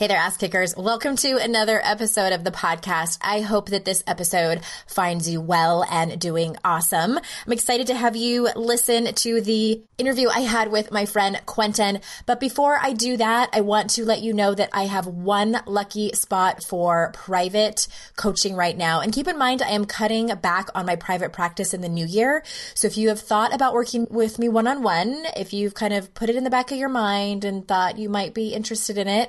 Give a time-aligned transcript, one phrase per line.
[0.00, 0.76] Hey there, ass kickers.
[0.76, 3.18] Welcome to another episode of the podcast.
[3.20, 7.18] I hope that this episode finds you well and doing awesome.
[7.18, 12.00] I'm excited to have you listen to the interview I had with my friend Quentin.
[12.26, 15.60] But before I do that, I want to let you know that I have one
[15.66, 19.00] lucky spot for private coaching right now.
[19.00, 22.06] And keep in mind, I am cutting back on my private practice in the new
[22.06, 22.44] year.
[22.74, 25.92] So if you have thought about working with me one on one, if you've kind
[25.92, 28.96] of put it in the back of your mind and thought you might be interested
[28.96, 29.28] in it,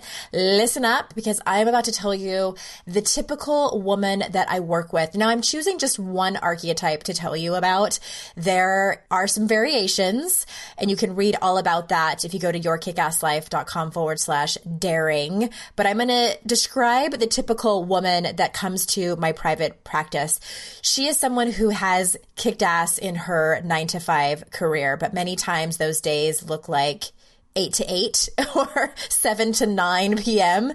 [0.60, 2.54] listen up because I am about to tell you
[2.86, 5.16] the typical woman that I work with.
[5.16, 7.98] Now, I'm choosing just one archetype to tell you about.
[8.36, 10.46] There are some variations,
[10.78, 15.50] and you can read all about that if you go to yourkickasslife.com forward slash daring.
[15.78, 20.42] But I'm going to describe the typical woman that comes to my private practice.
[20.82, 25.38] She is someone who has kicked ass in her nine to five career, but many
[25.38, 27.14] times those days look like
[27.56, 30.74] 8 to 8 or 7 to 9 p.m.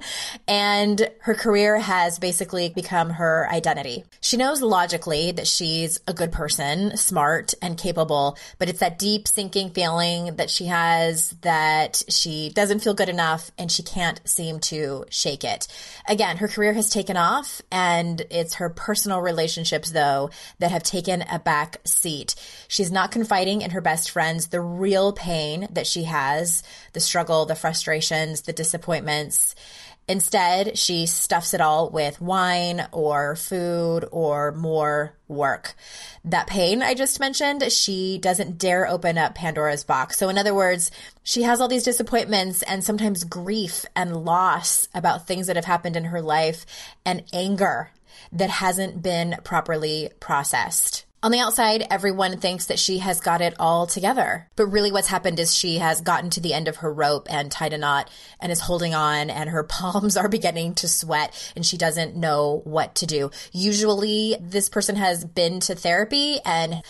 [0.48, 4.05] And her career has basically become her identity.
[4.20, 9.28] She knows logically that she's a good person, smart and capable, but it's that deep
[9.28, 14.58] sinking feeling that she has that she doesn't feel good enough and she can't seem
[14.61, 15.69] to shake it.
[16.08, 21.22] Again, her career has taken off and it's her personal relationships though that have taken
[21.22, 22.34] a back seat.
[22.67, 27.47] She's not confiding in her best friends the real pain that she has the struggle,
[27.47, 29.55] the frustrations, the disappointments.
[30.07, 35.75] Instead, she stuffs it all with wine or food or more work.
[36.27, 40.19] That pain I just mentioned, she doesn't dare open up Pandora's box.
[40.19, 40.91] So, in other words,
[41.23, 45.97] she has all these disappointments and sometimes grief and loss about things that have happened
[45.97, 46.67] in her life
[47.07, 47.91] and anger
[48.30, 51.04] that hasn't been properly processed.
[51.24, 54.46] On the outside, everyone thinks that she has got it all together.
[54.57, 57.51] But really what's happened is she has gotten to the end of her rope and
[57.51, 61.64] tied a knot and is holding on and her palms are beginning to sweat and
[61.64, 63.30] she doesn't know what to do.
[63.52, 66.83] Usually this person has been to therapy and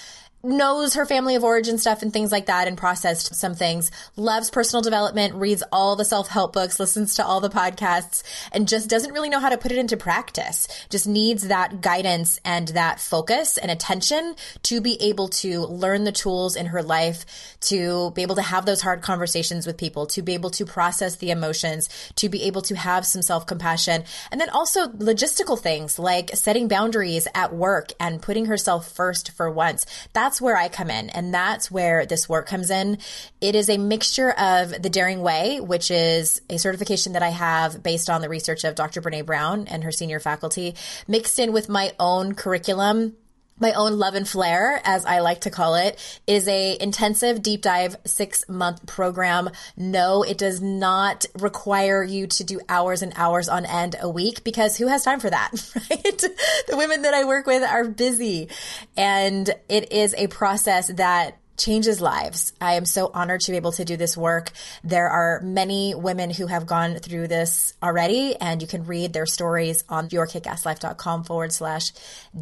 [0.44, 4.50] knows her family of origin stuff and things like that and processed some things, loves
[4.50, 8.22] personal development, reads all the self help books, listens to all the podcasts,
[8.52, 10.68] and just doesn't really know how to put it into practice.
[10.90, 16.12] Just needs that guidance and that focus and attention to be able to learn the
[16.12, 20.22] tools in her life, to be able to have those hard conversations with people, to
[20.22, 24.40] be able to process the emotions, to be able to have some self compassion, and
[24.40, 29.86] then also logistical things like setting boundaries at work and putting herself first for once.
[30.12, 31.10] That's that's where I come in.
[31.10, 32.98] And that's where this work comes in.
[33.40, 37.84] It is a mixture of the Daring Way, which is a certification that I have
[37.84, 39.00] based on the research of Dr.
[39.00, 40.74] Brene Brown and her senior faculty,
[41.06, 43.14] mixed in with my own curriculum
[43.58, 47.62] my own love and flair, as I like to call it, is a intensive deep
[47.62, 49.50] dive six month program.
[49.76, 54.44] No, it does not require you to do hours and hours on end a week
[54.44, 55.50] because who has time for that,
[55.90, 56.24] right?
[56.68, 58.48] the women that I work with are busy
[58.96, 62.52] and it is a process that changes lives.
[62.60, 64.52] I am so honored to be able to do this work.
[64.82, 69.26] There are many women who have gone through this already, and you can read their
[69.26, 71.92] stories on yourkickasslife.com forward slash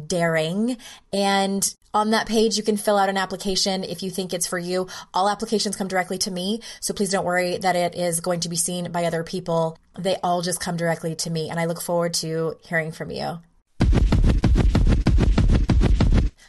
[0.07, 0.77] daring.
[1.11, 4.57] And on that page, you can fill out an application if you think it's for
[4.57, 4.87] you.
[5.13, 8.49] All applications come directly to me, so please don't worry that it is going to
[8.49, 9.77] be seen by other people.
[9.97, 13.39] They all just come directly to me, and I look forward to hearing from you.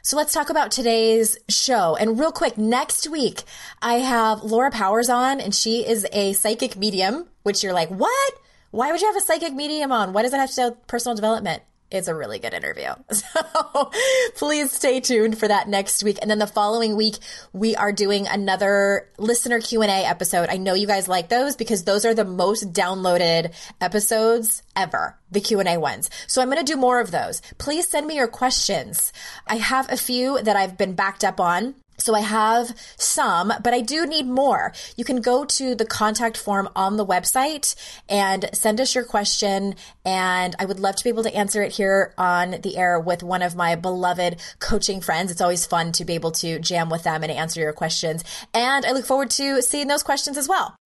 [0.06, 1.97] So let's talk about today's show.
[1.97, 3.44] And real quick, next week
[3.81, 8.34] I have Laura Powers on and she is a psychic medium, which you're like, what?
[8.70, 10.12] Why would you have a psychic medium on?
[10.12, 11.62] Why does it have to do with personal development?
[11.94, 12.91] It's a really good interview.
[13.14, 13.91] So
[14.37, 16.19] please stay tuned for that next week.
[16.20, 17.17] And then the following week,
[17.52, 20.49] we are doing another listener Q&A episode.
[20.49, 25.41] I know you guys like those because those are the most downloaded episodes ever, the
[25.41, 26.11] Q&A ones.
[26.26, 27.41] So I'm going to do more of those.
[27.58, 29.12] Please send me your questions.
[29.46, 31.75] I have a few that I've been backed up on.
[31.99, 34.73] So I have some, but I do need more.
[34.96, 37.75] You can go to the contact form on the website
[38.08, 39.76] and send us your question.
[40.05, 43.23] And I would love to be able to answer it here on the air with
[43.23, 45.31] one of my beloved coaching friends.
[45.31, 48.25] It's always fun to be able to jam with them and answer your questions.
[48.52, 50.76] And I look forward to seeing those questions as well.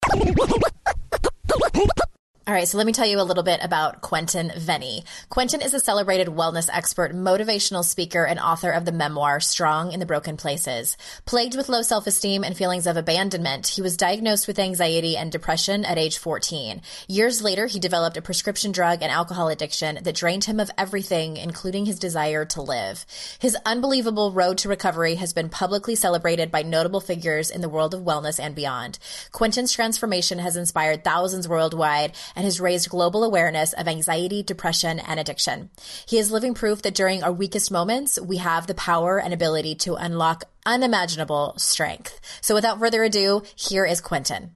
[2.49, 5.03] All right, so let me tell you a little bit about Quentin Vennie.
[5.29, 9.99] Quentin is a celebrated wellness expert, motivational speaker, and author of the memoir Strong in
[9.99, 10.97] the Broken Places.
[11.25, 15.31] Plagued with low self esteem and feelings of abandonment, he was diagnosed with anxiety and
[15.31, 16.81] depression at age 14.
[17.07, 21.37] Years later, he developed a prescription drug and alcohol addiction that drained him of everything,
[21.37, 23.05] including his desire to live.
[23.37, 27.93] His unbelievable road to recovery has been publicly celebrated by notable figures in the world
[27.93, 28.97] of wellness and beyond.
[29.31, 35.19] Quentin's transformation has inspired thousands worldwide and has raised global awareness of anxiety, depression, and
[35.19, 35.69] addiction.
[36.07, 39.75] He is living proof that during our weakest moments, we have the power and ability
[39.75, 42.17] to unlock unimaginable strength.
[42.39, 44.51] So without further ado, here is Quentin.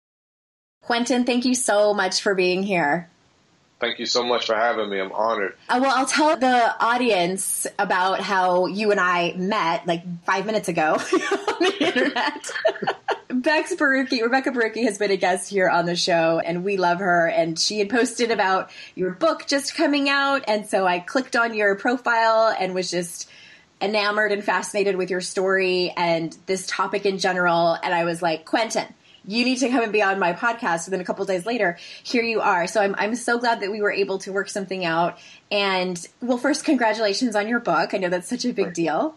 [0.81, 3.09] Quentin, thank you so much for being here.
[3.79, 4.99] Thank you so much for having me.
[4.99, 5.55] I'm honored.
[5.67, 10.69] Uh, well, I'll tell the audience about how you and I met like five minutes
[10.69, 12.51] ago on the internet.
[13.33, 16.99] Bex Borucki, Rebecca Borucki has been a guest here on the show and we love
[16.99, 17.27] her.
[17.27, 20.43] And she had posted about your book just coming out.
[20.47, 23.29] And so I clicked on your profile and was just
[23.81, 27.77] enamored and fascinated with your story and this topic in general.
[27.83, 28.87] And I was like, Quentin,
[29.25, 30.85] you need to come and be on my podcast.
[30.85, 32.67] And then a couple days later, here you are.
[32.67, 35.17] So I'm, I'm so glad that we were able to work something out.
[35.51, 37.93] And well, first, congratulations on your book.
[37.93, 39.15] I know that's such a big deal.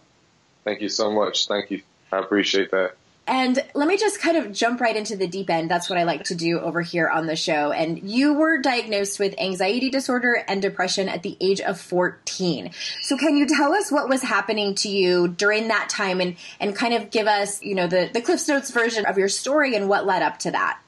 [0.64, 1.46] Thank you so much.
[1.46, 1.82] Thank you.
[2.12, 2.96] I appreciate that.
[3.28, 5.68] And let me just kind of jump right into the deep end.
[5.68, 7.72] That's what I like to do over here on the show.
[7.72, 12.70] And you were diagnosed with anxiety disorder and depression at the age of 14.
[13.02, 16.76] So can you tell us what was happening to you during that time and, and
[16.76, 19.88] kind of give us, you know, the, the Cliffs Notes version of your story and
[19.88, 20.80] what led up to that?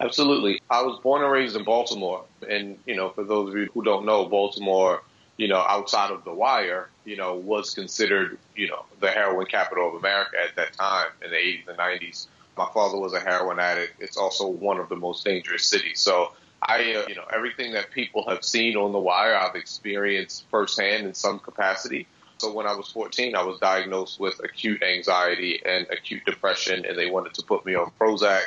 [0.00, 0.60] Absolutely.
[0.68, 2.24] I was born and raised in Baltimore.
[2.48, 5.02] And, you know, for those of you who don't know, Baltimore
[5.36, 9.88] you know, outside of the wire, you know, was considered, you know, the heroin capital
[9.88, 12.26] of America at that time in the 80s and 90s.
[12.56, 14.00] My father was a heroin addict.
[14.00, 15.98] It's also one of the most dangerous cities.
[16.00, 16.32] So
[16.62, 21.06] I, uh, you know, everything that people have seen on the wire, I've experienced firsthand
[21.06, 22.06] in some capacity.
[22.38, 26.96] So when I was 14, I was diagnosed with acute anxiety and acute depression, and
[26.96, 28.42] they wanted to put me on Prozac.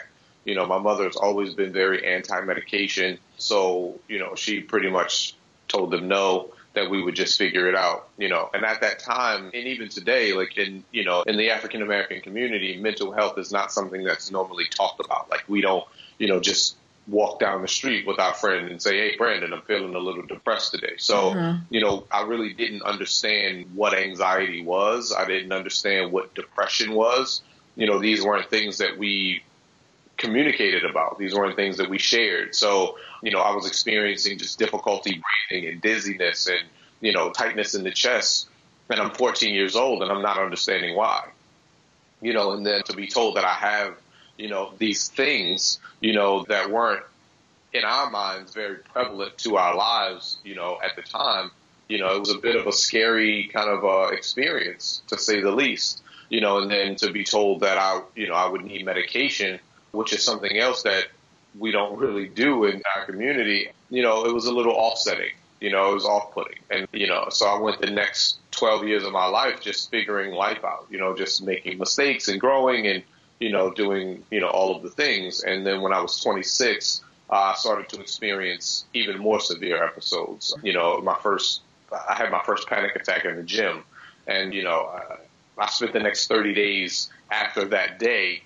[0.45, 5.35] You know, my mother's always been very anti-medication, so you know, she pretty much
[5.67, 8.49] told them no that we would just figure it out, you know.
[8.53, 12.21] And at that time, and even today, like in, you know, in the African American
[12.21, 15.29] community, mental health is not something that's normally talked about.
[15.29, 15.83] Like we don't,
[16.19, 16.75] you know, just
[17.07, 20.23] walk down the street with our friend and say, Hey, Brandon, I'm feeling a little
[20.23, 20.93] depressed today.
[20.97, 21.63] So, mm-hmm.
[21.69, 25.13] you know, I really didn't understand what anxiety was.
[25.17, 27.41] I didn't understand what depression was.
[27.75, 29.41] You know, these weren't things that we
[30.17, 31.17] communicated about.
[31.17, 32.55] These weren't things that we shared.
[32.55, 36.61] So, you know, I was experiencing just difficulty breathing and dizziness and,
[37.01, 38.47] you know, tightness in the chest.
[38.89, 41.27] And I'm 14 years old and I'm not understanding why.
[42.21, 43.95] You know, and then to be told that I have,
[44.37, 47.03] you know, these things, you know, that weren't
[47.73, 51.51] in our minds very prevalent to our lives, you know, at the time,
[51.87, 55.41] you know, it was a bit of a scary kind of uh, experience to say
[55.41, 58.65] the least, you know, and then to be told that I, you know, I would
[58.65, 59.59] need medication
[59.91, 61.07] which is something else that
[61.57, 65.31] we don't really do in our community, you know, it was a little offsetting.
[65.59, 66.59] You know, it was off putting.
[66.69, 70.31] And, you know, so I went the next 12 years of my life just figuring
[70.31, 73.01] life out, you know, just making mistakes and growing and,
[73.39, 75.43] you know, doing, you know, all of the things.
[75.43, 80.55] And then when I was 26, uh, I started to experience even more severe episodes.
[80.61, 81.61] You know, my first,
[81.91, 83.83] I had my first panic attack in the gym.
[84.27, 84.91] And, you know,
[85.57, 88.43] I spent the next 30 days after that day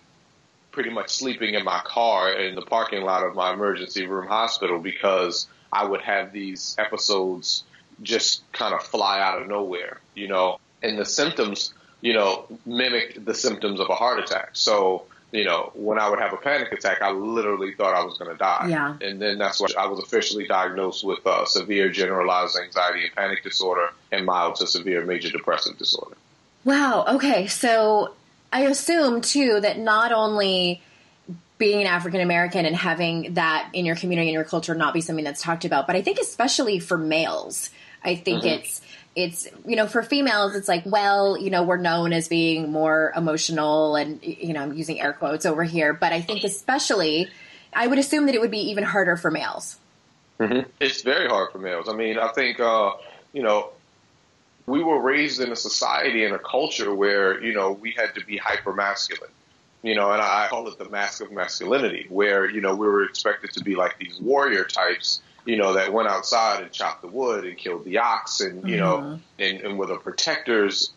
[0.71, 4.79] pretty much sleeping in my car in the parking lot of my emergency room hospital
[4.79, 7.63] because I would have these episodes
[8.01, 13.23] just kind of fly out of nowhere, you know, and the symptoms, you know, mimic
[13.23, 14.49] the symptoms of a heart attack.
[14.53, 18.17] So, you know, when I would have a panic attack, I literally thought I was
[18.17, 18.67] going to die.
[18.69, 18.97] Yeah.
[19.01, 23.43] And then that's why I was officially diagnosed with uh, severe generalized anxiety and panic
[23.43, 26.17] disorder and mild to severe major depressive disorder.
[26.65, 27.05] Wow.
[27.07, 27.47] Okay.
[27.47, 28.13] So
[28.51, 30.81] I assume too that not only
[31.57, 35.01] being an African American and having that in your community and your culture not be
[35.01, 37.69] something that's talked about, but I think especially for males,
[38.03, 38.59] I think mm-hmm.
[38.59, 38.81] it's
[39.15, 43.11] it's you know for females it's like well you know we're known as being more
[43.15, 47.29] emotional and you know I'm using air quotes over here, but I think especially
[47.73, 49.77] I would assume that it would be even harder for males.
[50.39, 50.69] Mm-hmm.
[50.79, 51.87] It's very hard for males.
[51.87, 52.93] I mean, I think uh,
[53.33, 53.69] you know
[54.65, 58.25] we were raised in a society and a culture where, you know, we had to
[58.25, 59.31] be hyper masculine.
[59.83, 63.03] You know, and I call it the mask of masculinity, where, you know, we were
[63.03, 67.07] expected to be like these warrior types, you know, that went outside and chopped the
[67.07, 69.09] wood and killed the ox and, you mm-hmm.
[69.09, 70.91] know, and, and were the protectors,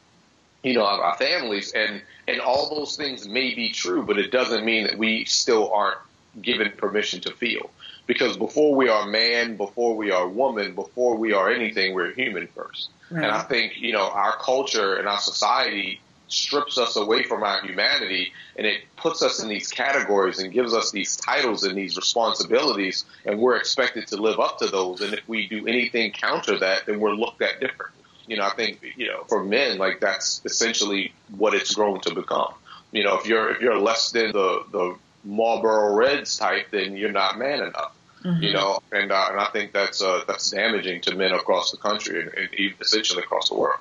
[0.63, 1.73] you know, of our families.
[1.73, 5.73] And, and all those things may be true, but it doesn't mean that we still
[5.73, 5.97] aren't
[6.43, 7.71] given permission to feel.
[8.07, 12.47] because before we are man, before we are woman, before we are anything, we're human
[12.49, 12.91] first.
[13.11, 13.25] Right.
[13.25, 17.61] And I think, you know, our culture and our society strips us away from our
[17.61, 21.97] humanity and it puts us in these categories and gives us these titles and these
[21.97, 25.01] responsibilities and we're expected to live up to those.
[25.01, 27.93] And if we do anything counter that then we're looked at different.
[28.27, 32.15] You know i think you know for men like that's essentially what it's grown to
[32.15, 32.55] become.
[32.91, 37.13] You know if you're if you're less than the the marlboro reds type then you're
[37.13, 37.95] not man enough
[38.25, 38.43] mm-hmm.
[38.43, 41.77] you know and uh, and i think that's uh, that's damaging to men across the
[41.77, 43.79] country and, and essentially across the world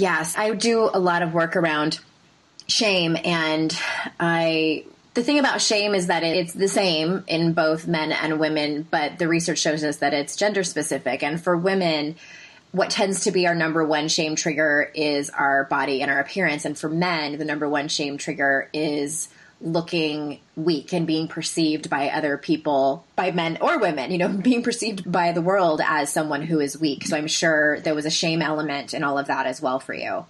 [0.00, 2.00] Yes, I do a lot of work around
[2.68, 3.76] shame and
[4.18, 8.86] I the thing about shame is that it's the same in both men and women,
[8.90, 11.22] but the research shows us that it's gender specific.
[11.22, 12.14] And for women,
[12.70, 16.64] what tends to be our number one shame trigger is our body and our appearance.
[16.64, 19.28] And for men, the number one shame trigger is
[19.60, 24.62] looking weak and being perceived by other people, by men or women, you know, being
[24.62, 27.06] perceived by the world as someone who is weak.
[27.06, 29.94] So I'm sure there was a shame element in all of that as well for
[29.94, 30.24] you.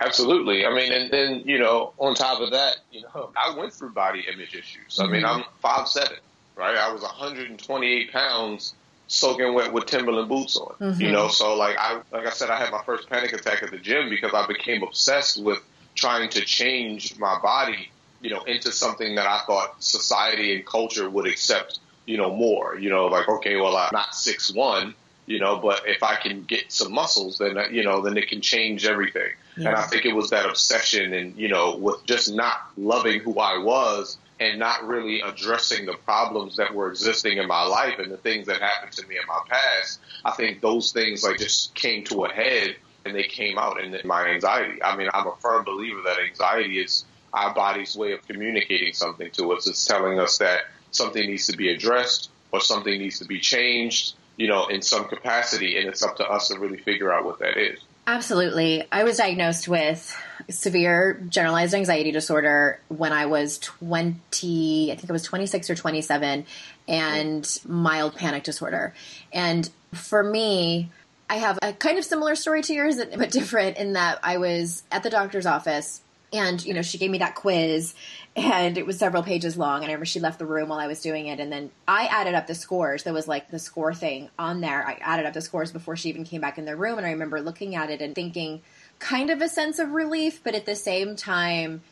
[0.00, 0.66] Absolutely.
[0.66, 3.92] I mean, and then, you know, on top of that, you know, I went through
[3.92, 4.98] body image issues.
[4.98, 5.40] I mean, mm-hmm.
[5.40, 6.18] I'm five seven,
[6.56, 6.76] right?
[6.76, 8.74] I was 128 pounds
[9.06, 11.00] soaking wet with Timberland boots on, mm-hmm.
[11.00, 13.70] you know, so like I, like I said, I had my first panic attack at
[13.70, 15.58] the gym because I became obsessed with
[15.94, 17.90] trying to change my body
[18.24, 22.78] you know, into something that I thought society and culture would accept, you know, more,
[22.78, 24.94] you know, like, okay, well, I'm not six one,
[25.26, 28.40] you know, but if I can get some muscles, then, you know, then it can
[28.40, 29.28] change everything.
[29.58, 29.68] Yeah.
[29.68, 33.38] And I think it was that obsession and, you know, with just not loving who
[33.38, 38.10] I was and not really addressing the problems that were existing in my life and
[38.10, 40.00] the things that happened to me in my past.
[40.24, 43.94] I think those things like just came to a head and they came out in
[44.06, 44.82] my anxiety.
[44.82, 47.04] I mean, I'm a firm believer that anxiety is
[47.34, 49.66] our body's way of communicating something to us.
[49.66, 50.62] It's telling us that
[50.92, 55.06] something needs to be addressed or something needs to be changed, you know, in some
[55.06, 55.76] capacity.
[55.78, 57.80] And it's up to us to really figure out what that is.
[58.06, 58.86] Absolutely.
[58.92, 60.16] I was diagnosed with
[60.50, 66.46] severe generalized anxiety disorder when I was 20, I think it was 26 or 27,
[66.86, 68.94] and mild panic disorder.
[69.32, 70.90] And for me,
[71.30, 74.82] I have a kind of similar story to yours, but different in that I was
[74.92, 77.94] at the doctor's office and you know she gave me that quiz
[78.36, 80.86] and it was several pages long and i remember she left the room while i
[80.86, 83.02] was doing it and then i added up the scores.
[83.02, 84.86] There was like the score thing on there.
[84.86, 87.10] I added up the scores before she even came back in the room and i
[87.10, 88.62] remember looking at it and thinking
[88.98, 91.82] kind of a sense of relief but at the same time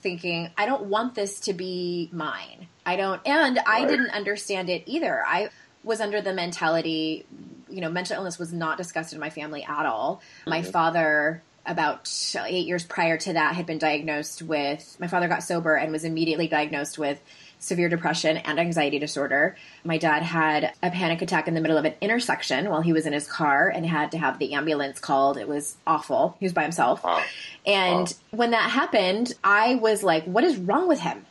[0.00, 2.68] thinking i don't want this to be mine.
[2.86, 3.66] I don't and right.
[3.66, 5.22] i didn't understand it either.
[5.26, 5.50] I
[5.82, 7.26] was under the mentality
[7.68, 10.22] you know mental illness was not discussed in my family at all.
[10.40, 10.50] Mm-hmm.
[10.50, 12.10] my father about
[12.46, 16.04] eight years prior to that had been diagnosed with my father got sober and was
[16.04, 17.20] immediately diagnosed with
[17.58, 19.56] severe depression and anxiety disorder.
[19.84, 23.06] My dad had a panic attack in the middle of an intersection while he was
[23.06, 25.38] in his car and had to have the ambulance called.
[25.38, 26.36] It was awful.
[26.38, 27.02] He was by himself.
[27.02, 27.22] Wow.
[27.64, 28.38] And wow.
[28.38, 31.24] when that happened, I was like, what is wrong with him?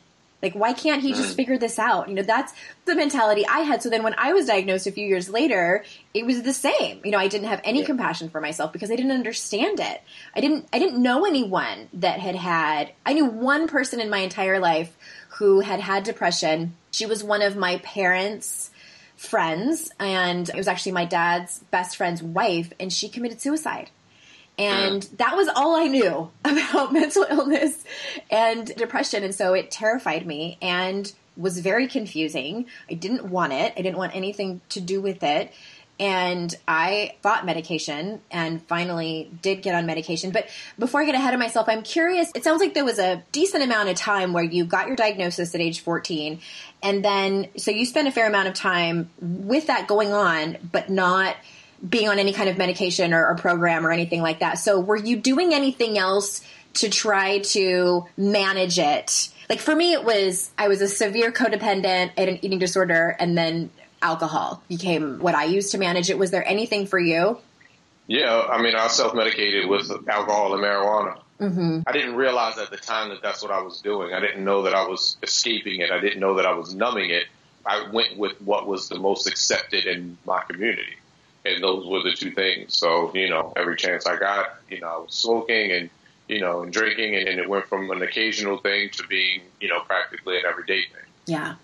[0.44, 1.36] Like, why can't he just mm.
[1.36, 2.08] figure this out?
[2.08, 2.52] You know, that's
[2.84, 3.82] the mentality I had.
[3.82, 7.00] So then when I was diagnosed a few years later, it was the same.
[7.02, 7.86] You know, I didn't have any yeah.
[7.86, 10.02] compassion for myself because I didn't understand it.
[10.36, 14.18] I didn't, I didn't know anyone that had had, I knew one person in my
[14.18, 14.94] entire life
[15.38, 16.76] who had had depression.
[16.90, 18.70] She was one of my parents'
[19.16, 23.90] friends and it was actually my dad's best friend's wife and she committed suicide.
[24.58, 27.84] And that was all I knew about mental illness
[28.30, 29.24] and depression.
[29.24, 32.66] And so it terrified me and was very confusing.
[32.88, 33.72] I didn't want it.
[33.76, 35.52] I didn't want anything to do with it.
[35.98, 40.32] And I thought medication and finally did get on medication.
[40.32, 42.32] But before I get ahead of myself, I'm curious.
[42.34, 45.54] It sounds like there was a decent amount of time where you got your diagnosis
[45.54, 46.40] at age 14.
[46.82, 50.90] And then, so you spent a fair amount of time with that going on, but
[50.90, 51.36] not
[51.86, 54.54] being on any kind of medication or, or program or anything like that.
[54.54, 56.42] So were you doing anything else
[56.74, 59.28] to try to manage it?
[59.48, 63.36] Like for me, it was I was a severe codependent and an eating disorder, and
[63.36, 66.18] then alcohol became what I used to manage it.
[66.18, 67.38] Was there anything for you?
[68.06, 71.20] Yeah, I mean, I self medicated with alcohol and marijuana.
[71.40, 71.80] Mm-hmm.
[71.86, 74.14] I didn't realize at the time that that's what I was doing.
[74.14, 75.90] I didn't know that I was escaping it.
[75.90, 77.24] I didn't know that I was numbing it.
[77.66, 80.96] I went with what was the most accepted in my community
[81.44, 82.76] and those were the two things.
[82.76, 85.90] So, you know, every chance I got, you know, I was smoking and,
[86.28, 89.68] you know, and drinking, and, and it went from an occasional thing to being, you
[89.68, 91.10] know, practically an everyday thing.
[91.26, 91.54] Yeah.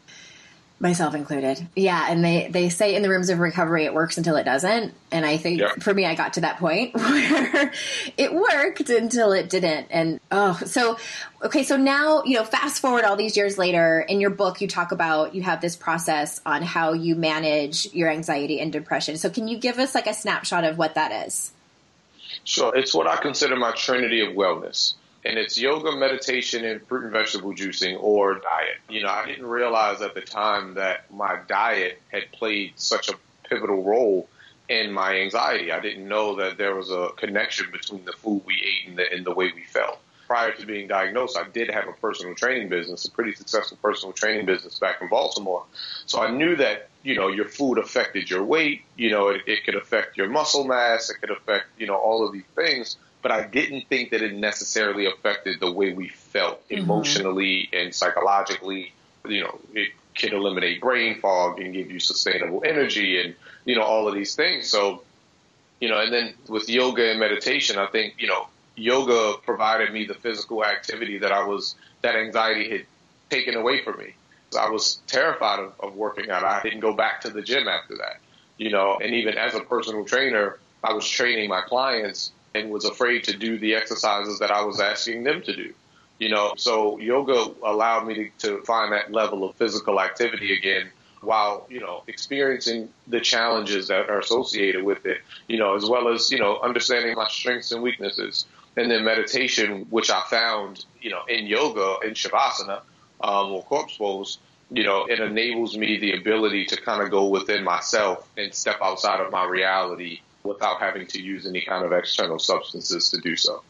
[0.82, 1.68] Myself included.
[1.76, 2.06] Yeah.
[2.08, 4.94] And they, they say in the rooms of recovery, it works until it doesn't.
[5.12, 5.74] And I think yeah.
[5.78, 7.70] for me, I got to that point where
[8.16, 9.88] it worked until it didn't.
[9.90, 10.96] And oh, so,
[11.42, 11.64] okay.
[11.64, 14.90] So now, you know, fast forward all these years later in your book, you talk
[14.90, 19.18] about, you have this process on how you manage your anxiety and depression.
[19.18, 21.52] So can you give us like a snapshot of what that is?
[22.44, 22.74] Sure.
[22.74, 27.12] It's what I consider my trinity of wellness and it's yoga, meditation, and fruit and
[27.12, 28.78] vegetable juicing or diet.
[28.88, 33.14] You know, I didn't realize at the time that my diet had played such a
[33.48, 34.28] pivotal role
[34.68, 35.72] in my anxiety.
[35.72, 39.12] I didn't know that there was a connection between the food we ate and the,
[39.12, 39.98] and the way we felt.
[40.26, 44.12] Prior to being diagnosed, I did have a personal training business, a pretty successful personal
[44.12, 45.64] training business back in Baltimore.
[46.06, 49.64] So I knew that, you know, your food affected your weight, you know, it, it
[49.64, 53.30] could affect your muscle mass, it could affect, you know, all of these things but
[53.30, 56.82] I didn't think that it necessarily affected the way we felt mm-hmm.
[56.82, 58.92] emotionally and psychologically.
[59.26, 63.34] You know, it can eliminate brain fog and give you sustainable energy and,
[63.64, 64.68] you know, all of these things.
[64.68, 65.02] So,
[65.80, 70.06] you know, and then with yoga and meditation, I think, you know, yoga provided me
[70.06, 72.86] the physical activity that I was, that anxiety had
[73.28, 74.14] taken away from me.
[74.58, 76.44] I was terrified of, of working out.
[76.44, 78.20] I didn't go back to the gym after that,
[78.58, 82.84] you know, and even as a personal trainer, I was training my clients and was
[82.84, 85.72] afraid to do the exercises that I was asking them to do.
[86.18, 90.90] You know, so yoga allowed me to, to find that level of physical activity again
[91.22, 96.08] while, you know, experiencing the challenges that are associated with it, you know, as well
[96.08, 98.46] as, you know, understanding my strengths and weaknesses.
[98.76, 102.80] And then meditation, which I found, you know, in yoga, in Shavasana,
[103.20, 104.38] um, or corpse pose,
[104.70, 108.78] you know, it enables me the ability to kind of go within myself and step
[108.80, 113.36] outside of my reality without having to use any kind of external substances to do
[113.36, 113.62] so.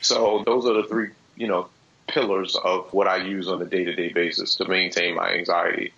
[0.00, 1.68] So those are the three, you know,
[2.06, 5.92] pillars of what I use on a day to day basis to maintain my anxiety.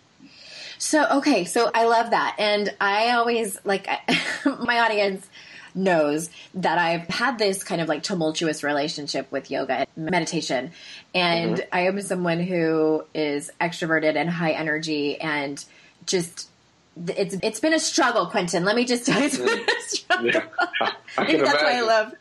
[0.78, 1.44] So, okay.
[1.44, 2.36] So I love that.
[2.38, 3.86] And I always like
[4.44, 5.28] my audience
[5.74, 10.72] knows that I've had this kind of like tumultuous relationship with yoga and meditation.
[11.14, 11.68] And mm-hmm.
[11.72, 15.62] I am someone who is extroverted and high energy and
[16.06, 16.48] just
[16.96, 18.64] it's it's been a struggle, Quentin.
[18.64, 20.26] Let me just tell you, it's been a struggle.
[20.26, 20.44] Yeah,
[20.80, 21.64] I, I think that's imagine.
[21.64, 22.14] why I love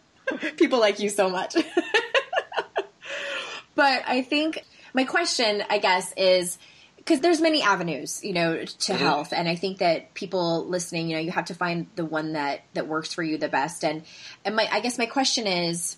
[0.57, 1.55] people like you so much.
[3.75, 6.57] but I think my question, I guess, is
[6.97, 8.97] because there's many avenues, you know, to mm-hmm.
[8.97, 12.33] health, and I think that people listening, you know, you have to find the one
[12.33, 13.83] that that works for you the best.
[13.83, 14.03] And
[14.45, 15.97] and my, I guess my question is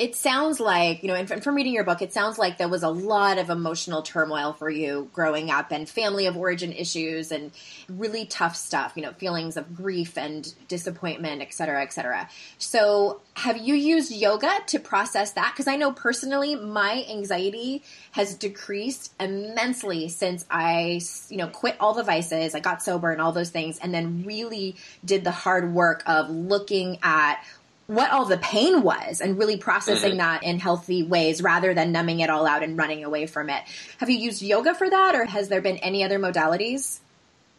[0.00, 2.82] it sounds like, you know, and from reading your book, it sounds like there was
[2.82, 7.52] a lot of emotional turmoil for you growing up and family of origin issues and
[7.86, 12.30] really tough stuff, you know, feelings of grief and disappointment, et cetera, et cetera.
[12.56, 15.52] So have you used yoga to process that?
[15.52, 17.82] Because I know personally my anxiety
[18.12, 23.20] has decreased immensely since I, you know, quit all the vices, I got sober and
[23.20, 27.44] all those things, and then really did the hard work of looking at
[27.90, 30.18] what all the pain was and really processing mm-hmm.
[30.18, 33.64] that in healthy ways rather than numbing it all out and running away from it.
[33.98, 37.00] Have you used yoga for that or has there been any other modalities?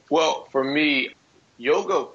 [0.09, 1.09] Well, for me,
[1.57, 2.07] yoga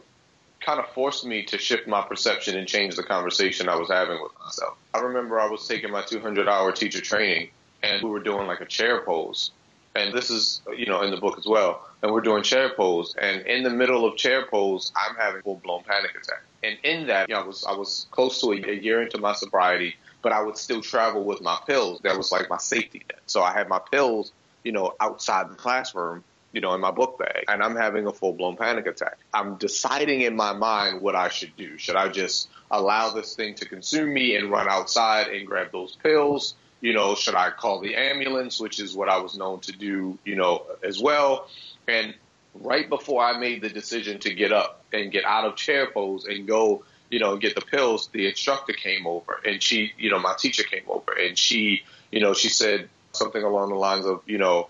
[0.65, 4.19] kind of forced me to shift my perception and change the conversation I was having
[4.23, 4.79] with myself.
[4.95, 7.51] I remember I was taking my 200 hour teacher training
[7.83, 9.51] and we were doing like a chair pose.
[9.97, 11.87] And this is, you know, in the book as well.
[12.03, 13.15] And we're doing chair pose.
[13.21, 16.43] And in the middle of chair pose, I'm having a full blown panic attack.
[16.63, 19.19] And in that, you know, I was I was close to a, a year into
[19.19, 22.01] my sobriety, but I would still travel with my pills.
[22.03, 23.21] That was like my safety net.
[23.27, 24.33] So I had my pills,
[24.65, 28.13] you know, outside the classroom, you know, in my book bag, and I'm having a
[28.13, 29.19] full blown panic attack.
[29.33, 31.79] I'm deciding in my mind what I should do.
[31.79, 35.97] Should I just allow this thing to consume me and run outside and grab those
[35.97, 36.55] pills?
[36.81, 40.19] You know, should I call the ambulance, which is what I was known to do,
[40.25, 41.49] you know, as well?
[41.89, 42.15] And
[42.55, 46.27] right before I made the decision to get up and get out of chair pose
[46.27, 50.19] and go, you know, get the pills, the instructor came over and she, you know,
[50.19, 54.23] my teacher came over and she, you know, she said something along the lines of,
[54.27, 54.69] you know,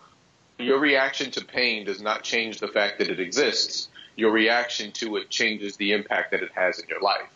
[0.58, 3.88] your reaction to pain does not change the fact that it exists.
[4.16, 7.28] Your reaction to it changes the impact that it has in your life.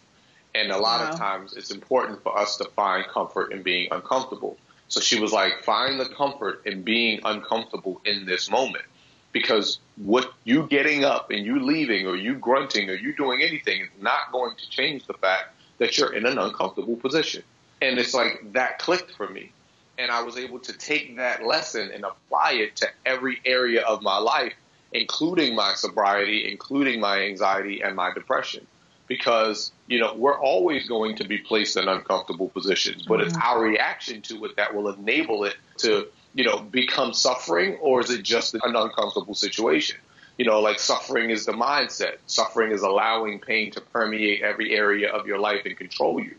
[0.54, 1.10] And a lot wow.
[1.10, 4.56] of times it's important for us to find comfort in being uncomfortable.
[4.88, 8.84] So she was like, find the comfort in being uncomfortable in this moment
[9.32, 13.82] because what you getting up and you leaving or you grunting or you doing anything
[13.82, 17.42] is not going to change the fact that you're in an uncomfortable position.
[17.80, 19.52] And it's like that clicked for me.
[19.98, 24.02] And I was able to take that lesson and apply it to every area of
[24.02, 24.54] my life,
[24.92, 28.66] including my sobriety, including my anxiety and my depression.
[29.10, 33.28] Because, you know, we're always going to be placed in uncomfortable positions, but mm-hmm.
[33.28, 38.00] it's our reaction to it that will enable it to you know, become suffering or
[38.00, 39.96] is it just an uncomfortable situation?
[40.38, 42.16] You know, like suffering is the mindset.
[42.26, 46.36] Suffering is allowing pain to permeate every area of your life and control you,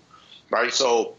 [0.50, 0.74] right?
[0.74, 1.16] So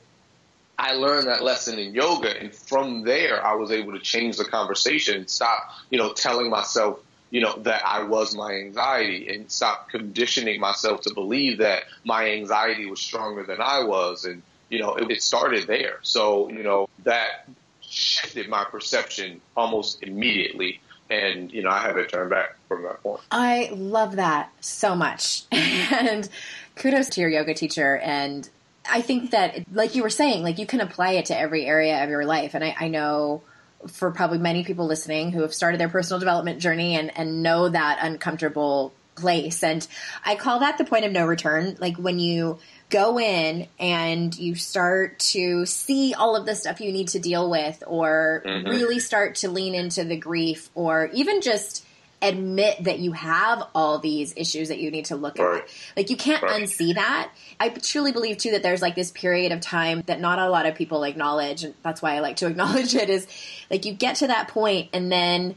[0.78, 4.44] I learned that lesson in yoga, and from there, I was able to change the
[4.44, 6.98] conversation, and stop, you know, telling myself,
[7.32, 12.30] you know, that I was my anxiety, and stop conditioning myself to believe that my
[12.32, 14.42] anxiety was stronger than I was, and
[14.72, 15.98] you know, it, it started there.
[16.02, 17.48] So, you know, that
[17.82, 20.80] shifted my perception almost immediately.
[21.10, 23.20] And, you know, I to turned back from that point.
[23.30, 25.44] I love that so much.
[25.52, 26.26] and
[26.74, 27.98] kudos to your yoga teacher.
[27.98, 28.48] And
[28.90, 32.02] I think that, like you were saying, like you can apply it to every area
[32.02, 32.54] of your life.
[32.54, 33.42] And I, I know
[33.88, 37.68] for probably many people listening who have started their personal development journey and, and know
[37.68, 39.62] that uncomfortable place.
[39.62, 39.86] And
[40.24, 41.76] I call that the point of no return.
[41.80, 42.58] Like when you
[42.90, 47.50] go in and you start to see all of the stuff you need to deal
[47.50, 48.68] with or mm-hmm.
[48.68, 51.84] really start to lean into the grief or even just
[52.22, 55.62] admit that you have all these issues that you need to look right.
[55.62, 55.68] at.
[55.96, 56.62] Like you can't right.
[56.62, 57.32] unsee that.
[57.58, 60.66] I truly believe too that there's like this period of time that not a lot
[60.66, 63.26] of people acknowledge and that's why I like to acknowledge it is
[63.70, 65.56] like you get to that point and then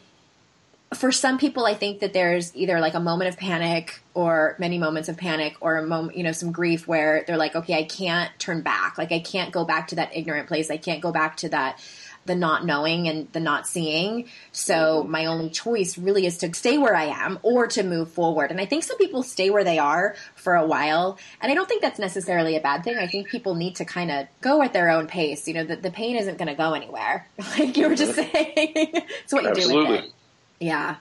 [0.94, 4.78] for some people, I think that there's either like a moment of panic or many
[4.78, 7.84] moments of panic or a moment, you know, some grief where they're like, okay, I
[7.84, 8.98] can't turn back.
[8.98, 10.70] Like, I can't go back to that ignorant place.
[10.72, 11.84] I can't go back to that,
[12.26, 14.28] the not knowing and the not seeing.
[14.52, 15.12] So mm-hmm.
[15.12, 18.52] my only choice really is to stay where I am or to move forward.
[18.52, 21.18] And I think some people stay where they are for a while.
[21.40, 22.98] And I don't think that's necessarily a bad thing.
[22.98, 25.48] I think people need to kind of go at their own pace.
[25.48, 27.28] You know, the, the pain isn't going to go anywhere.
[27.58, 29.86] Like you were just saying, it's what you Absolutely.
[29.86, 30.12] do with it.
[30.60, 30.96] Yeah.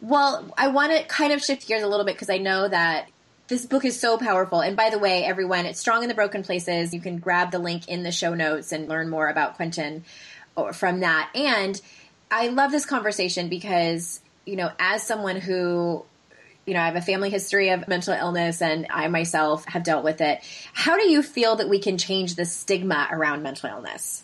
[0.00, 3.08] Well, I want to kind of shift gears a little bit because I know that
[3.52, 4.60] this book is so powerful.
[4.60, 6.94] And by the way, everyone, it's Strong in the Broken Places.
[6.94, 10.04] You can grab the link in the show notes and learn more about Quentin
[10.72, 11.30] from that.
[11.34, 11.80] And
[12.30, 16.04] I love this conversation because, you know, as someone who
[16.64, 20.04] you know, I have a family history of mental illness and I myself have dealt
[20.04, 20.38] with it.
[20.72, 24.22] How do you feel that we can change the stigma around mental illness?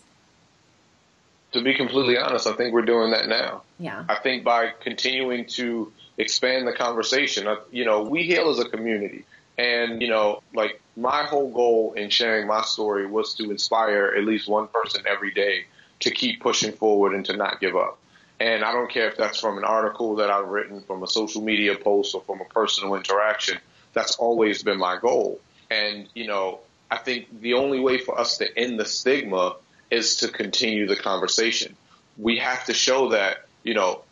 [1.51, 3.63] to be completely honest, I think we're doing that now.
[3.79, 4.03] Yeah.
[4.07, 8.65] I think by continuing to expand the conversation, uh, you know, we heal as a
[8.65, 9.25] community.
[9.57, 14.23] And, you know, like my whole goal in sharing my story was to inspire at
[14.23, 15.65] least one person every day
[16.01, 17.99] to keep pushing forward and to not give up.
[18.39, 21.41] And I don't care if that's from an article that I've written, from a social
[21.41, 23.57] media post, or from a personal interaction.
[23.93, 25.41] That's always been my goal.
[25.69, 26.59] And, you know,
[26.89, 29.55] I think the only way for us to end the stigma
[29.91, 31.75] is to continue the conversation.
[32.17, 34.03] We have to show that, you know,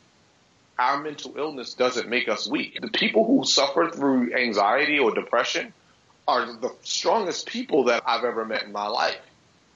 [0.77, 2.79] our mental illness doesn't make us weak.
[2.81, 5.73] The people who suffer through anxiety or depression
[6.27, 9.17] are the strongest people that I've ever met in my life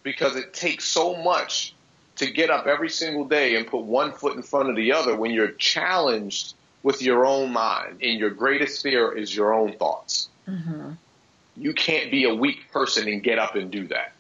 [0.04, 1.74] because it takes so much
[2.22, 5.16] to get up every single day and put one foot in front of the other
[5.16, 6.54] when you're challenged
[6.84, 10.30] with your own mind and your greatest fear is your own thoughts.
[10.48, 10.92] Mm-hmm.
[11.58, 14.14] You can't be a weak person and get up and do that.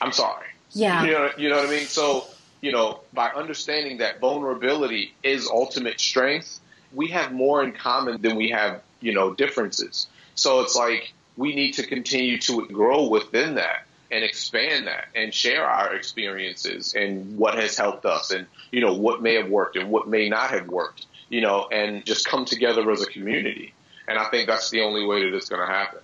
[0.00, 0.46] I'm sorry.
[0.70, 1.04] Yeah.
[1.04, 1.86] You know, you know what I mean?
[1.86, 2.26] So,
[2.60, 6.60] you know, by understanding that vulnerability is ultimate strength,
[6.92, 10.06] we have more in common than we have, you know, differences.
[10.36, 15.34] So it's like we need to continue to grow within that and expand that and
[15.34, 19.76] share our experiences and what has helped us and, you know, what may have worked
[19.76, 23.74] and what may not have worked, you know, and just come together as a community.
[24.06, 25.98] And I think that's the only way that it's going to happen.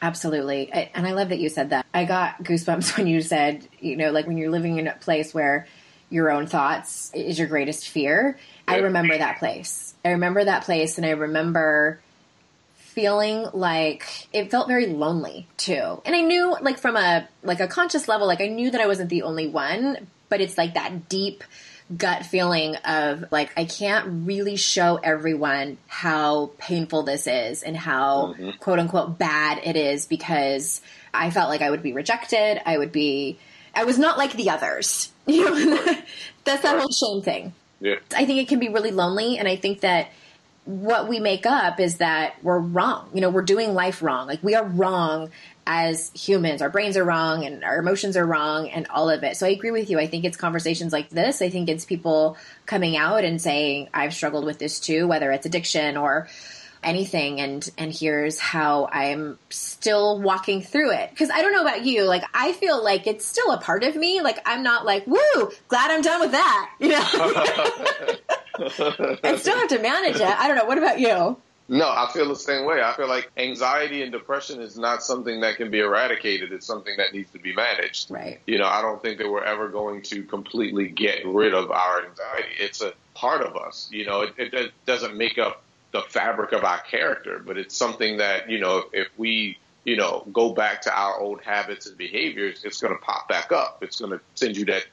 [0.00, 0.72] Absolutely.
[0.72, 1.84] I, and I love that you said that.
[1.92, 5.34] I got goosebumps when you said, you know, like when you're living in a place
[5.34, 5.66] where
[6.08, 8.38] your own thoughts is your greatest fear.
[8.68, 9.96] I remember that place.
[10.04, 12.00] I remember that place and I remember
[12.96, 16.00] feeling like it felt very lonely too.
[16.06, 18.86] And I knew like from a like a conscious level like I knew that I
[18.86, 21.44] wasn't the only one, but it's like that deep
[21.94, 28.34] gut feeling of like I can't really show everyone how painful this is and how
[28.38, 28.50] mm-hmm.
[28.60, 30.80] quote unquote bad it is because
[31.12, 32.62] I felt like I would be rejected.
[32.64, 33.38] I would be
[33.74, 35.12] I was not like the others.
[35.28, 35.76] You know,
[36.44, 37.52] that's that whole shame thing.
[37.80, 37.96] Yeah.
[38.16, 40.08] I think it can be really lonely and I think that
[40.66, 43.08] what we make up is that we're wrong.
[43.14, 44.26] You know, we're doing life wrong.
[44.26, 45.30] Like we are wrong
[45.64, 46.60] as humans.
[46.60, 49.36] Our brains are wrong and our emotions are wrong and all of it.
[49.36, 49.98] So I agree with you.
[49.98, 51.40] I think it's conversations like this.
[51.40, 55.46] I think it's people coming out and saying, I've struggled with this too, whether it's
[55.46, 56.28] addiction or
[56.82, 61.84] anything and and here's how I'm still walking through it cuz I don't know about
[61.84, 65.04] you like I feel like it's still a part of me like I'm not like
[65.04, 68.14] woo glad I'm done with that you know
[68.58, 71.36] I still have to manage it I don't know what about you
[71.68, 72.80] No, I feel the same way.
[72.80, 76.52] I feel like anxiety and depression is not something that can be eradicated.
[76.52, 78.10] It's something that needs to be managed.
[78.10, 78.40] Right.
[78.46, 82.06] You know, I don't think that we're ever going to completely get rid of our
[82.06, 82.54] anxiety.
[82.60, 83.88] It's a part of us.
[83.90, 88.18] You know, it, it doesn't make up the fabric of our character, but it's something
[88.18, 92.64] that, you know, if we, you know, go back to our old habits and behaviors,
[92.64, 93.82] it's going to pop back up.
[93.82, 94.84] It's going to send you that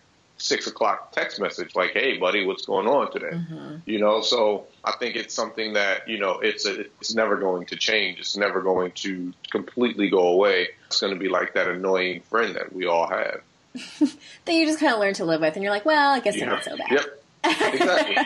[0.43, 3.75] six o'clock text message like, "Hey, buddy, what's going on today?" Mm-hmm.
[3.85, 7.65] You know, so I think it's something that you know it's a, it's never going
[7.67, 8.19] to change.
[8.19, 10.69] It's never going to completely go away.
[10.87, 13.41] It's going to be like that annoying friend that we all have
[13.99, 16.35] that you just kind of learn to live with, and you're like, "Well, I guess
[16.35, 16.53] yeah.
[16.53, 18.17] it's not so bad." Yep, exactly,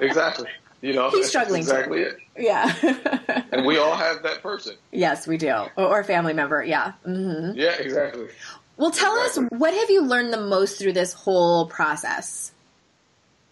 [0.06, 0.48] exactly.
[0.80, 1.60] You know, he's struggling.
[1.60, 2.10] Exactly too.
[2.10, 2.18] it.
[2.38, 3.42] Yeah.
[3.52, 4.76] and we all have that person.
[4.92, 6.62] Yes, we do, or, family member.
[6.62, 6.92] Yeah.
[7.04, 7.58] Mm-hmm.
[7.58, 8.28] Yeah, exactly.
[8.78, 12.52] Well, tell us what have you learned the most through this whole process?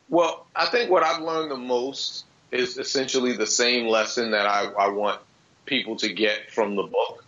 [0.09, 4.67] Well, I think what I've learned the most is essentially the same lesson that I,
[4.79, 5.21] I want
[5.67, 7.25] people to get from the book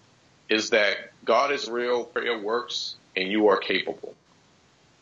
[0.48, 4.14] is that God is real, prayer works, and you are capable.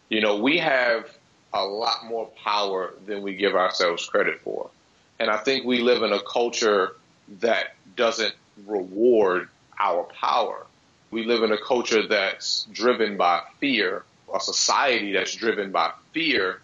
[0.08, 1.14] You know, we have
[1.52, 4.70] a lot more power than we give ourselves credit for.
[5.18, 6.92] And I think we live in a culture
[7.40, 8.34] that doesn't
[8.66, 10.65] reward our power
[11.10, 16.60] we live in a culture that's driven by fear, a society that's driven by fear,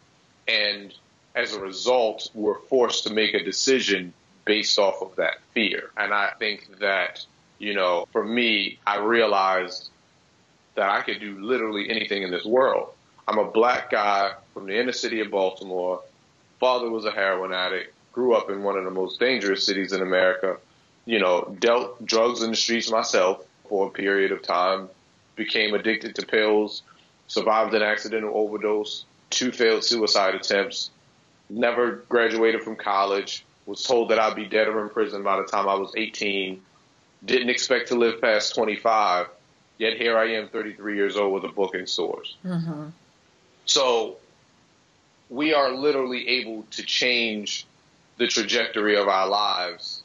[0.49, 0.93] and
[1.35, 4.13] as a result, we're forced to make a decision
[4.45, 5.91] based off of that fear.
[5.97, 7.25] And I think that,
[7.59, 9.89] you know, for me, I realized
[10.75, 12.89] that I could do literally anything in this world.
[13.27, 16.03] I'm a black guy from the inner city of Baltimore.
[16.59, 20.03] Father was a heroin addict, grew up in one of the most dangerous cities in
[20.03, 20.59] America,
[21.07, 24.87] you know, dealt drugs in the streets myself, for a period of time,
[25.35, 26.83] became addicted to pills,
[27.27, 30.91] survived an accidental overdose, two failed suicide attempts,
[31.49, 35.45] never graduated from college, was told that I'd be dead or in prison by the
[35.45, 36.61] time I was 18,
[37.25, 39.29] didn't expect to live past 25,
[39.79, 42.37] yet here I am 33 years old with a book in stores.
[42.45, 42.89] Mm-hmm.
[43.65, 44.19] So
[45.31, 47.65] we are literally able to change
[48.19, 50.03] the trajectory of our lives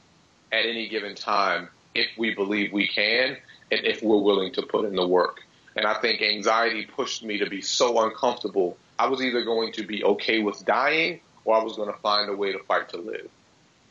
[0.54, 3.36] at any given time if we believe we can
[3.72, 5.42] and if we're willing to put in the work.
[5.76, 8.78] And I think anxiety pushed me to be so uncomfortable.
[8.98, 12.30] I was either going to be okay with dying or I was going to find
[12.30, 13.30] a way to fight to live.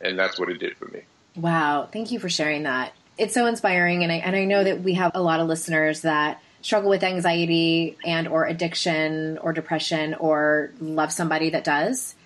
[0.01, 1.03] And that's what it did for me.
[1.37, 1.89] Wow.
[1.93, 2.93] Thank you for sharing that.
[3.19, 4.03] It's so inspiring.
[4.03, 7.05] And I, and I know that we have a lot of listeners that struggle with
[7.05, 12.17] anxiety and or addiction or depression or love somebody that does.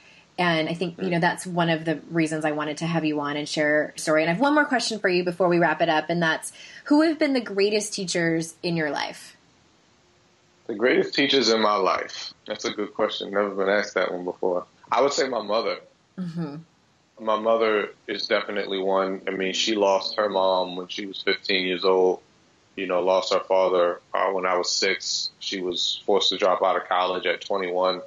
[0.41, 3.21] And I think, you know, that's one of the reasons I wanted to have you
[3.21, 4.23] on and share story.
[4.23, 6.09] And I have one more question for you before we wrap it up.
[6.09, 6.51] And that's
[6.85, 9.37] who have been the greatest teachers in your life?
[10.67, 12.33] The greatest teachers in my life.
[12.47, 13.33] That's a good question.
[13.33, 14.65] Never been asked that one before.
[14.91, 15.79] I would say my mother.
[16.19, 16.57] Mm-hmm.
[17.23, 19.21] My mother is definitely one.
[19.29, 22.23] I mean, she lost her mom when she was 15 years old.
[22.77, 25.31] You know, lost her father uh, when I was six.
[25.39, 28.01] She was forced to drop out of college at 21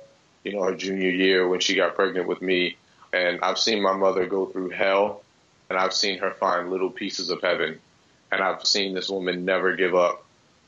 [0.43, 2.77] you know, her junior year when she got pregnant with me.
[3.12, 5.23] And I've seen my mother go through hell
[5.69, 7.79] and I've seen her find little pieces of heaven.
[8.32, 10.25] And I've seen this woman never give up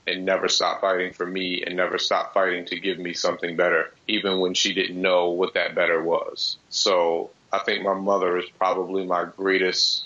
[0.08, 3.92] and never stop fighting for me and never stop fighting to give me something better,
[4.08, 6.58] even when she didn't know what that better was.
[6.70, 10.06] So I think my mother is probably my greatest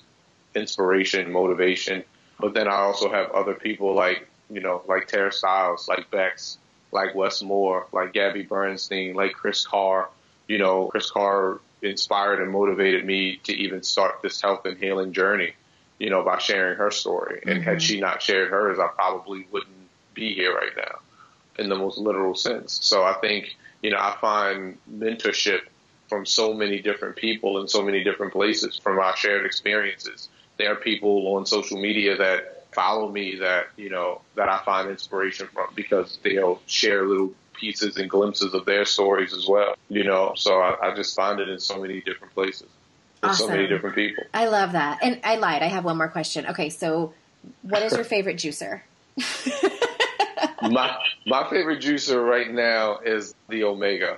[0.56, 2.04] inspiration, motivation.
[2.40, 6.58] But then I also have other people like, you know, like Tara Stiles, like Bex,
[6.92, 10.10] like Wes Moore, like Gabby Bernstein, like Kris Carr.
[10.48, 15.14] You know, Kris Carr inspired and motivated me to even start this health and healing
[15.14, 15.54] journey,
[16.00, 17.42] you know, by sharing her story.
[17.46, 17.70] And mm-hmm.
[17.70, 19.76] had she not shared hers, I probably wouldn't
[20.14, 21.00] be here right now
[21.58, 22.80] in the most literal sense.
[22.82, 25.62] So I think, you know, I find mentorship
[26.08, 30.28] from so many different people in so many different places from our shared experiences.
[30.58, 34.90] There are people on social media that follow me that you know that I find
[34.90, 39.76] inspiration from because they'll share little pieces and glimpses of their stories as well.
[39.90, 42.68] You know, so I, I just find it in so many different places.
[43.22, 43.48] Awesome.
[43.48, 44.24] so many different people.
[44.34, 45.00] I love that.
[45.02, 45.62] And I lied.
[45.62, 46.46] I have one more question.
[46.48, 47.14] Okay, so
[47.64, 48.82] what is your favorite juicer?
[50.62, 54.18] my my favorite juicer right now is the Omega.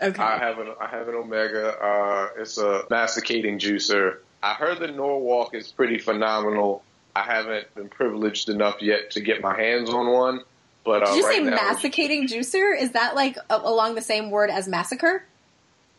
[0.00, 0.22] Okay.
[0.22, 1.78] I have an I have an Omega.
[1.78, 4.18] Uh, it's a masticating juicer.
[4.42, 6.82] I heard the Norwalk is pretty phenomenal.
[7.14, 10.40] I haven't been privileged enough yet to get my hands on one.
[10.84, 12.76] But uh, did you right say now, masticating juicer?
[12.78, 15.24] Is that like a, along the same word as massacre?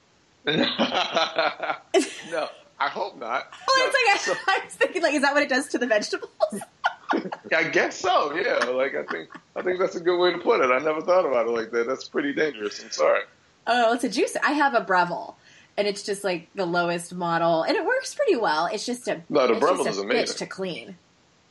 [0.46, 0.54] no,
[2.80, 3.48] I hope not.
[3.70, 5.78] Oh, no, it's like I, I was thinking, like, is that what it does to
[5.78, 6.30] the vegetables?
[7.56, 8.34] I guess so.
[8.34, 10.72] Yeah, like I think I think that's a good way to put it.
[10.72, 11.88] I never thought about it like that.
[11.88, 12.84] That's pretty dangerous.
[12.84, 13.22] I'm sorry.
[13.68, 14.38] Oh, it's a juicer.
[14.44, 15.36] I have a Breville,
[15.78, 18.68] and it's just like the lowest model, and it works pretty well.
[18.68, 20.96] It's just a no, the Breville is a amazing to clean.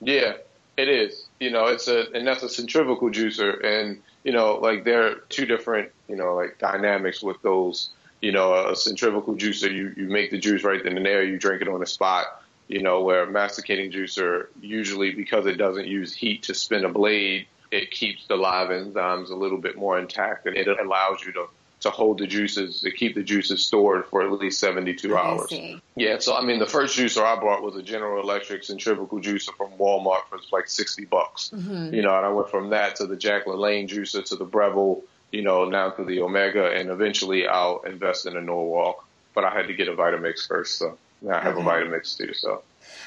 [0.01, 0.35] Yeah,
[0.77, 1.27] it is.
[1.41, 5.15] You know, it's a and that's a centrifugal juicer, and you know, like there are
[5.29, 7.91] two different you know like dynamics with those.
[8.21, 11.39] You know, a centrifugal juicer, you you make the juice right then and there, you
[11.39, 12.43] drink it on the spot.
[12.69, 16.89] You know, where a masticating juicer usually because it doesn't use heat to spin a
[16.89, 21.33] blade, it keeps the live enzymes a little bit more intact, and it allows you
[21.33, 21.47] to
[21.83, 25.49] to hold the juices, to keep the juices stored for at least 72 hours.
[25.51, 25.81] see.
[25.97, 29.55] Yeah, so I mean, the first juicer I bought was a General Electric centrifugal juicer
[29.57, 31.51] from Walmart for like 60 bucks.
[31.55, 31.95] Mm-hmm.
[31.95, 35.03] You know, and I went from that to the Jack LaLanne juicer to the Breville,
[35.31, 39.05] you know, now to the Omega, and eventually I'll invest in a Norwalk.
[39.35, 41.67] But I had to get a Vitamix first, so now I have Okay.
[41.67, 42.35] a Vitamix too.
[42.35, 42.63] So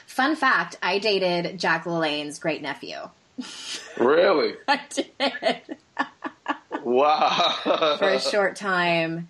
[0.08, 2.98] Fun fact: I dated Jack LaLanne's great nephew.
[3.98, 5.12] really, I did
[6.86, 7.98] wow.
[8.00, 9.28] for a short time.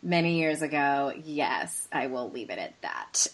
[0.00, 3.26] Many years ago, yes, I will leave it at that.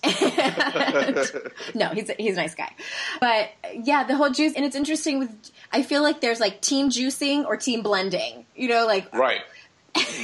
[1.75, 2.73] no, he's a, he's a nice guy,
[3.21, 3.51] but
[3.83, 5.19] yeah, the whole juice, and it's interesting.
[5.19, 8.47] With I feel like there's like team juicing or team blending.
[8.57, 9.43] You know, like right,
[9.95, 10.19] it's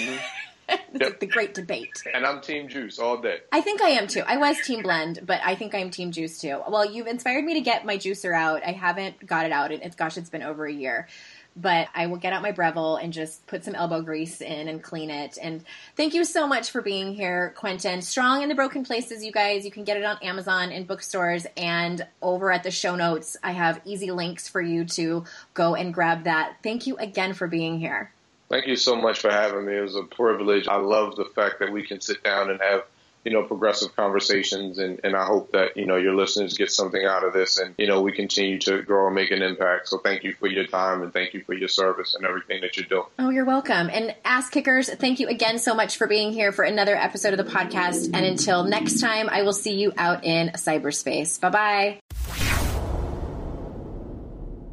[0.69, 1.01] Yep.
[1.01, 2.03] like the great debate.
[2.15, 3.41] and I'm Team Juice all day.
[3.53, 4.23] I think I am too.
[4.27, 6.61] I was team blend, but I think I'm team juice too.
[6.69, 8.63] Well, you've inspired me to get my juicer out.
[8.65, 9.73] I haven't got it out.
[9.73, 11.09] and it's gosh, it's been over a year.
[11.57, 14.83] But I will get out my Breville and just put some elbow grease in and
[14.83, 15.37] clean it.
[15.43, 15.65] And
[15.97, 18.03] thank you so much for being here, Quentin.
[18.03, 19.65] Strong in the Broken Places, you guys.
[19.65, 21.47] You can get it on Amazon and bookstores.
[21.57, 25.93] And over at the show notes, I have easy links for you to go and
[25.93, 26.57] grab that.
[26.63, 28.13] Thank you again for being here.
[28.49, 29.77] Thank you so much for having me.
[29.77, 30.67] It was a privilege.
[30.67, 32.85] I love the fact that we can sit down and have,
[33.25, 37.05] you know, progressive conversations and, and I hope that, you know, your listeners get something
[37.05, 39.89] out of this and, you know, we continue to grow and make an impact.
[39.89, 42.77] So thank you for your time and thank you for your service and everything that
[42.77, 43.07] you're doing.
[43.19, 43.91] Oh, you're welcome.
[43.93, 47.45] And Ass Kickers, thank you again so much for being here for another episode of
[47.45, 48.11] the podcast.
[48.15, 51.41] And until next time, I will see you out in cyberspace.
[51.41, 52.01] Bye bye.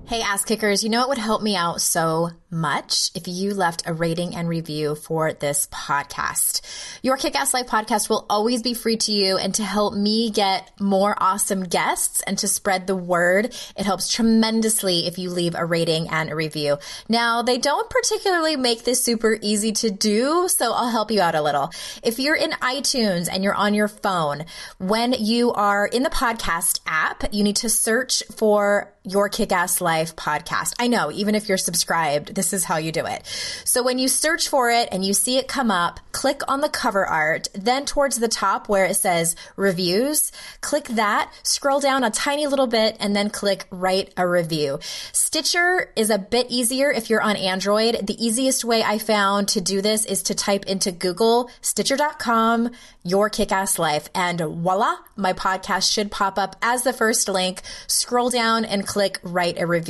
[0.08, 3.84] Hey, ass kickers, you know it would help me out so much if you left
[3.86, 6.62] a rating and review for this podcast.
[7.02, 10.32] Your Kick Ass Life podcast will always be free to you and to help me
[10.32, 15.56] get more awesome guests and to spread the word, it helps tremendously if you leave
[15.56, 16.78] a rating and a review.
[17.10, 21.36] Now, they don't particularly make this super easy to do, so I'll help you out
[21.36, 21.70] a little.
[22.02, 24.46] If you're in iTunes and you're on your phone,
[24.78, 29.82] when you are in the podcast app, you need to search for your Kick Ass
[29.82, 30.74] Life podcast.
[30.80, 33.26] I know, even if you're subscribed, this is how you do it.
[33.66, 36.70] So when you search for it and you see it come up, click on the
[36.70, 40.32] cover art, then towards the top where it says reviews,
[40.62, 44.80] click that, scroll down a tiny little bit, and then click write a review.
[45.12, 48.08] Stitcher is a bit easier if you're on Android.
[48.08, 52.72] The easiest way I found to do this is to type into Google, stitcher.com,
[53.04, 57.62] your kickass life, and voila, my podcast should pop up as the first link.
[57.88, 59.87] Scroll down and click write a review.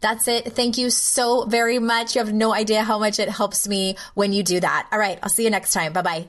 [0.00, 0.52] That's it.
[0.52, 2.14] Thank you so very much.
[2.14, 4.88] You have no idea how much it helps me when you do that.
[4.92, 5.18] All right.
[5.22, 5.92] I'll see you next time.
[5.92, 6.28] Bye bye.